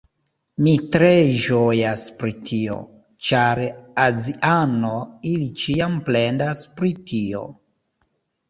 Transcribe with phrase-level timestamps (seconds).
[0.67, 1.09] Mi tre
[1.47, 2.77] ĝojas pri tio!
[3.29, 3.61] ĉar
[4.07, 4.95] aziano,
[5.33, 7.47] ili ĉiam plendas pri tio